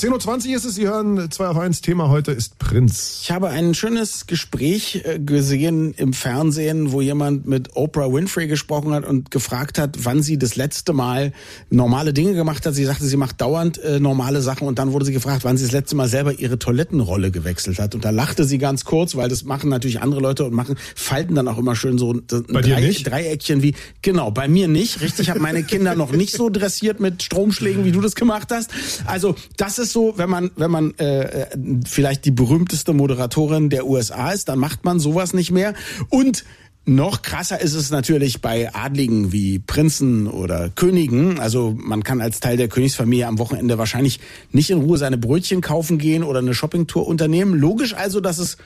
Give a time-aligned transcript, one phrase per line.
[0.00, 1.82] 10.20 Uhr ist es, Sie hören 2 auf 1.
[1.82, 3.20] Thema heute ist Prinz.
[3.22, 8.94] Ich habe ein schönes Gespräch äh, gesehen im Fernsehen, wo jemand mit Oprah Winfrey gesprochen
[8.94, 11.34] hat und gefragt hat, wann sie das letzte Mal
[11.68, 12.74] normale Dinge gemacht hat.
[12.74, 15.64] Sie sagte, sie macht dauernd äh, normale Sachen und dann wurde sie gefragt, wann sie
[15.64, 17.94] das letzte Mal selber ihre Toilettenrolle gewechselt hat.
[17.94, 21.34] Und da lachte sie ganz kurz, weil das machen natürlich andere Leute und machen, falten
[21.34, 22.90] dann auch immer schön so ein Drei?
[22.90, 25.02] Dreieckchen wie, genau, bei mir nicht.
[25.02, 28.48] Richtig, ich habe meine Kinder noch nicht so dressiert mit Stromschlägen, wie du das gemacht
[28.50, 28.70] hast.
[29.04, 31.46] Also das ist so, wenn man, wenn man äh,
[31.86, 35.74] vielleicht die berühmteste Moderatorin der USA ist, dann macht man sowas nicht mehr.
[36.08, 36.44] Und
[36.86, 41.38] noch krasser ist es natürlich bei Adligen wie Prinzen oder Königen.
[41.38, 44.18] Also man kann als Teil der Königsfamilie am Wochenende wahrscheinlich
[44.50, 47.54] nicht in Ruhe seine Brötchen kaufen gehen oder eine Shoppingtour unternehmen.
[47.54, 48.56] Logisch also, dass es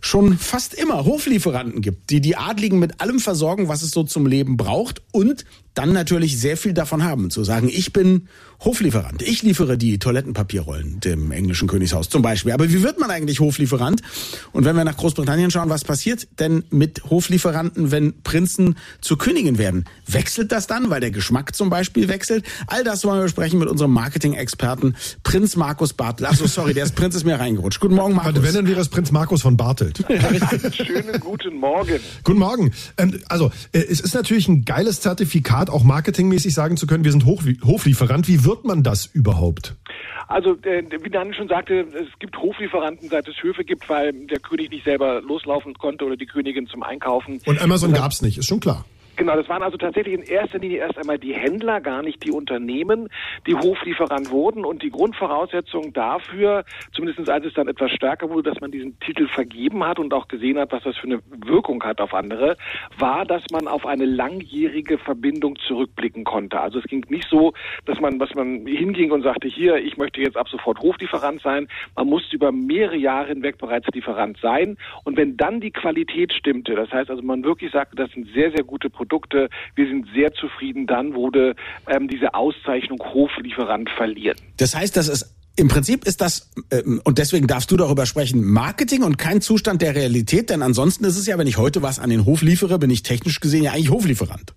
[0.00, 4.26] schon fast immer Hoflieferanten gibt, die die Adligen mit allem versorgen, was es so zum
[4.26, 8.28] Leben braucht und dann natürlich sehr viel davon haben, zu sagen, ich bin
[8.62, 12.52] Hoflieferant, ich liefere die Toilettenpapierrollen dem englischen Königshaus zum Beispiel.
[12.52, 14.02] Aber wie wird man eigentlich Hoflieferant?
[14.52, 19.56] Und wenn wir nach Großbritannien schauen, was passiert denn mit Hoflieferanten, wenn Prinzen zur Königin
[19.56, 19.86] werden?
[20.06, 22.44] Wechselt das dann, weil der Geschmack zum Beispiel wechselt?
[22.66, 26.26] All das wollen wir besprechen mit unserem Marketing-Experten Prinz Markus Bartel.
[26.26, 27.80] Achso, sorry, der ist Prinz ist mir reingerutscht.
[27.80, 28.42] Guten Morgen, Markus.
[28.42, 30.04] Wenn, dann wäre es Prinz Markus von Bartelt.
[30.74, 31.98] Schönen guten Morgen.
[32.24, 32.72] Guten Morgen.
[32.98, 37.04] Ähm, also, äh, es ist natürlich ein geiles Zertifikat, Art auch marketingmäßig sagen zu können,
[37.04, 38.28] wir sind Hoch Hoflieferant.
[38.28, 39.76] Wie wird man das überhaupt?
[40.26, 44.38] Also, äh, wie Daniel schon sagte, es gibt Hoflieferanten, seit es Höfe gibt, weil der
[44.38, 47.40] König nicht selber loslaufen konnte oder die Königin zum Einkaufen.
[47.44, 48.86] Und Amazon gab es nicht, ist schon klar.
[49.20, 52.30] Genau, das waren also tatsächlich in erster Linie erst einmal die Händler, gar nicht die
[52.30, 53.10] Unternehmen,
[53.46, 54.64] die Hoflieferant wurden.
[54.64, 59.28] Und die Grundvoraussetzung dafür, zumindest als es dann etwas stärker wurde, dass man diesen Titel
[59.28, 62.56] vergeben hat und auch gesehen hat, was das für eine Wirkung hat auf andere,
[62.96, 66.58] war, dass man auf eine langjährige Verbindung zurückblicken konnte.
[66.58, 67.52] Also es ging nicht so,
[67.84, 71.68] dass man, was man hinging und sagte, hier, ich möchte jetzt ab sofort Hoflieferant sein.
[71.94, 74.78] Man musste über mehrere Jahre hinweg bereits Lieferant sein.
[75.04, 78.50] Und wenn dann die Qualität stimmte, das heißt also, man wirklich sagte, das sind sehr,
[78.52, 79.48] sehr gute Produkte, Produkte.
[79.74, 80.86] Wir sind sehr zufrieden.
[80.86, 81.54] Dann wurde
[81.88, 84.36] ähm, diese Auszeichnung Hoflieferant verliehen.
[84.56, 88.44] Das heißt, das ist im Prinzip ist das, ähm, und deswegen darfst du darüber sprechen,
[88.44, 91.98] Marketing und kein Zustand der Realität, denn ansonsten ist es ja, wenn ich heute was
[91.98, 94.54] an den Hof liefere, bin ich technisch gesehen ja eigentlich Hoflieferant.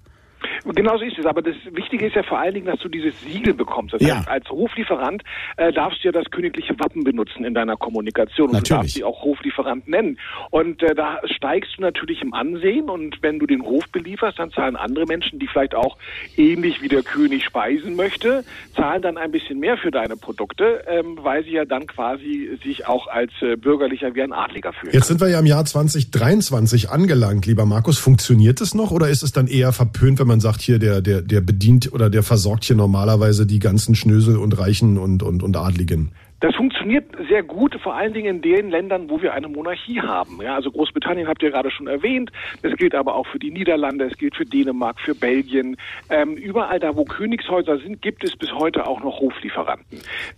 [0.65, 1.25] Genau so ist es.
[1.25, 3.93] Aber das Wichtige ist ja vor allen Dingen, dass du dieses Siegel bekommst.
[3.93, 4.17] Das ja.
[4.17, 5.23] heißt, als Hoflieferant
[5.57, 8.47] äh, darfst du ja das königliche Wappen benutzen in deiner Kommunikation.
[8.47, 8.69] Und natürlich.
[8.69, 10.17] du darfst sie auch Hoflieferant nennen.
[10.51, 12.89] Und äh, da steigst du natürlich im Ansehen.
[12.89, 15.97] Und wenn du den Hof belieferst, dann zahlen andere Menschen, die vielleicht auch
[16.37, 18.43] ähnlich wie der König speisen möchte,
[18.75, 22.87] zahlen dann ein bisschen mehr für deine Produkte, ähm, weil sie ja dann quasi sich
[22.87, 24.93] auch als äh, bürgerlicher wie ein Adliger fühlen.
[24.93, 27.97] Jetzt sind wir ja im Jahr 2023 angelangt, lieber Markus.
[27.97, 31.01] Funktioniert es noch oder ist es dann eher verpönt, wenn man sagt, sagt hier, der,
[31.01, 35.41] der, der bedient oder der versorgt hier normalerweise die ganzen Schnösel und Reichen und, und,
[35.41, 36.11] und Adligen.
[36.41, 40.41] Das funktioniert sehr gut, vor allen Dingen in den Ländern, wo wir eine Monarchie haben.
[40.43, 42.31] Ja, also Großbritannien habt ihr gerade schon erwähnt.
[42.61, 45.77] Das gilt aber auch für die Niederlande, es gilt für Dänemark, für Belgien.
[46.09, 49.82] Ähm, überall da, wo Königshäuser sind, gibt es bis heute auch noch Hoflieferanten.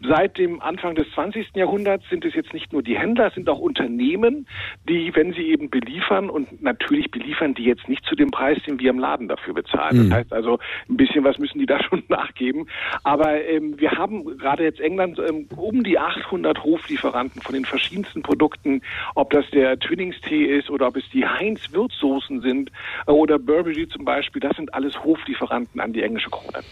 [0.07, 1.55] Seit dem Anfang des 20.
[1.55, 4.47] Jahrhunderts sind es jetzt nicht nur die Händler, es sind auch Unternehmen,
[4.87, 8.79] die, wenn sie eben beliefern und natürlich beliefern die jetzt nicht zu dem Preis, den
[8.79, 9.97] wir im Laden dafür bezahlen.
[9.97, 10.09] Mhm.
[10.09, 12.67] Das heißt also, ein bisschen was müssen die da schon nachgeben.
[13.03, 18.21] Aber ähm, wir haben gerade jetzt England ähm, um die 800 Hoflieferanten von den verschiedensten
[18.21, 18.81] Produkten,
[19.15, 22.71] ob das der Twiningstee ist oder ob es die Heinz Würzsoßen sind
[23.07, 26.63] äh, oder Burberry zum Beispiel, das sind alles Hoflieferanten an die englische Krone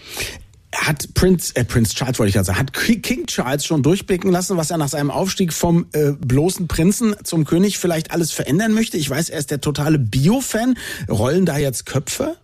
[0.88, 4.58] hat Prince, äh, Prince Charles wollte ich ja sagen, hat King Charles schon durchblicken lassen,
[4.58, 8.98] was er nach seinem Aufstieg vom äh, bloßen Prinzen zum König vielleicht alles verändern möchte?
[8.98, 10.78] Ich weiß, er ist der totale Bio-Fan.
[11.10, 12.38] Rollen da jetzt Köpfe?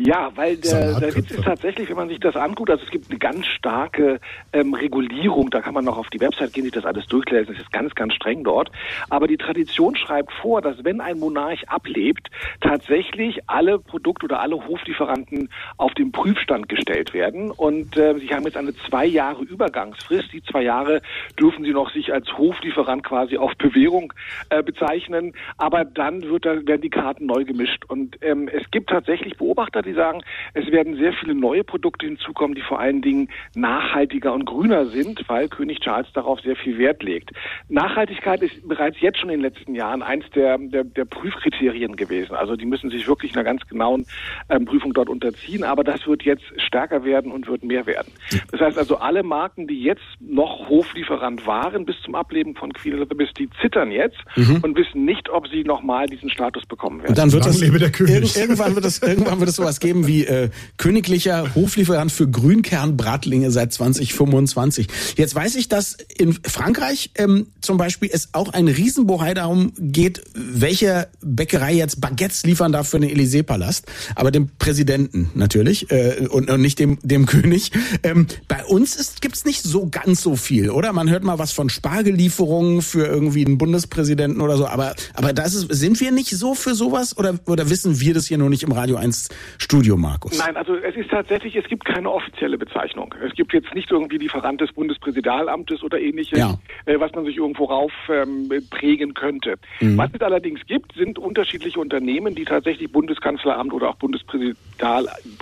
[0.00, 3.10] Ja, weil der, der Witz ist tatsächlich, wenn man sich das anguckt, also es gibt
[3.10, 4.20] eine ganz starke
[4.52, 7.62] ähm, Regulierung, da kann man noch auf die Website gehen, sich das alles durchlesen, es
[7.62, 8.70] ist ganz, ganz streng dort.
[9.10, 14.68] Aber die Tradition schreibt vor, dass wenn ein Monarch ablebt, tatsächlich alle Produkte oder alle
[14.68, 15.48] Hoflieferanten
[15.78, 17.50] auf den Prüfstand gestellt werden.
[17.50, 20.32] Und äh, sie haben jetzt eine zwei Jahre Übergangsfrist.
[20.32, 21.02] Die zwei Jahre
[21.40, 24.12] dürfen sie noch sich als Hoflieferant quasi auf Bewährung
[24.50, 25.32] äh, bezeichnen.
[25.56, 27.84] Aber dann wird da, werden die Karten neu gemischt.
[27.88, 30.20] Und ähm, es gibt tatsächlich Beobachter, die sagen,
[30.54, 35.28] es werden sehr viele neue Produkte hinzukommen, die vor allen Dingen nachhaltiger und grüner sind,
[35.28, 37.30] weil König Charles darauf sehr viel Wert legt.
[37.68, 42.34] Nachhaltigkeit ist bereits jetzt schon in den letzten Jahren eins der, der, der Prüfkriterien gewesen.
[42.34, 44.06] Also die müssen sich wirklich einer ganz genauen
[44.48, 48.12] ähm, Prüfung dort unterziehen, aber das wird jetzt stärker werden und wird mehr werden.
[48.50, 52.94] Das heißt also, alle Marken, die jetzt noch Hoflieferant waren bis zum Ableben von Queen
[52.94, 54.60] Elizabeth, die zittern jetzt mhm.
[54.62, 57.10] und wissen nicht, ob sie nochmal diesen Status bekommen werden.
[57.10, 61.54] Und dann wird das, irgendwann wird das, irgendwann wird es so geben wie äh, königlicher
[61.54, 64.88] Hoflieferant für Grünkernbratlinge seit 2025.
[65.16, 70.22] Jetzt weiß ich, dass in Frankreich ähm, zum Beispiel es auch ein Riesenbohai darum geht,
[70.34, 76.50] welche Bäckerei jetzt Baguettes liefern darf für den Élysée-Palast, aber dem Präsidenten natürlich äh, und,
[76.50, 77.72] und nicht dem, dem König.
[78.02, 80.92] Ähm, bei uns ist, gibt's nicht so ganz so viel, oder?
[80.92, 85.54] Man hört mal was von Spargelieferungen für irgendwie einen Bundespräsidenten oder so, aber, aber das
[85.54, 88.62] ist, sind wir nicht so für sowas oder, oder wissen wir das hier nur nicht
[88.62, 89.28] im Radio 1
[89.70, 90.38] Studio, Markus?
[90.38, 93.14] Nein, also es ist tatsächlich, es gibt keine offizielle Bezeichnung.
[93.22, 96.54] Es gibt jetzt nicht irgendwie Lieferant des Bundespräsidialamtes oder ähnliches, ja.
[96.86, 99.56] äh, was man sich irgendwo rauf ähm, prägen könnte.
[99.80, 99.98] Mhm.
[99.98, 103.96] Was es allerdings gibt, sind unterschiedliche Unternehmen, die tatsächlich Bundeskanzleramt oder auch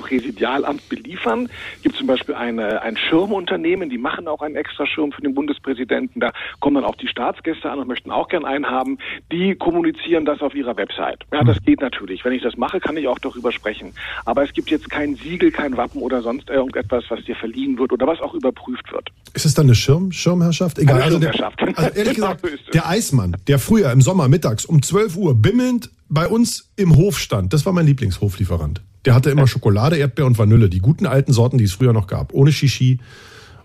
[0.06, 1.48] Bundespräsidialamt beliefern.
[1.76, 5.34] Es gibt zum Beispiel eine, ein Schirmunternehmen, die machen auch einen extra Schirm für den
[5.34, 6.20] Bundespräsidenten.
[6.20, 8.98] Da kommen dann auch die Staatsgäste an und möchten auch gern einen haben.
[9.32, 11.24] Die kommunizieren das auf ihrer Website.
[11.32, 12.24] Ja, das geht natürlich.
[12.24, 13.92] Wenn ich das mache, kann ich auch darüber sprechen.
[14.24, 17.92] Aber es gibt jetzt kein Siegel, kein Wappen oder sonst irgendetwas, was dir verliehen wird
[17.92, 19.10] oder was auch überprüft wird.
[19.34, 20.78] Ist es dann eine Schirm, Schirmherrschaft?
[20.78, 21.02] Egal.
[21.02, 21.60] Eine Schirmherrschaft.
[21.60, 25.34] Also, der, also ehrlich gesagt, der Eismann, der früher im Sommer mittags um 12 Uhr
[25.34, 28.80] bimmelnd bei uns im Hof stand, das war mein Lieblingshoflieferant.
[29.06, 32.08] Der hatte immer Schokolade, Erdbeer und Vanille, die guten alten Sorten, die es früher noch
[32.08, 32.98] gab, ohne Shishi.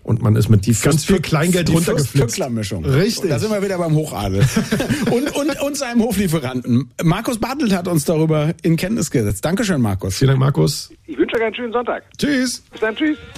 [0.04, 2.50] Und man ist mit die ganz viel Kleingeld die runtergeflitzt.
[2.50, 3.24] mischung Richtig.
[3.24, 4.40] Und da sind wir wieder beim Hochadel.
[5.10, 6.90] und, und, und seinem Hoflieferanten.
[7.02, 9.44] Markus Bartelt hat uns darüber in Kenntnis gesetzt.
[9.44, 10.18] Dankeschön, Markus.
[10.18, 10.92] Vielen Dank, Markus.
[11.06, 12.02] Ich wünsche euch einen schönen Sonntag.
[12.18, 12.62] Tschüss.
[12.70, 13.18] Bis dann, tschüss.